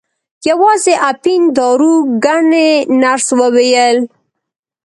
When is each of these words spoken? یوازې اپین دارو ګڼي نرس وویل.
یوازې 0.49 0.93
اپین 1.11 1.41
دارو 1.57 1.93
ګڼي 2.25 2.69
نرس 3.01 3.27
وویل. 3.39 3.97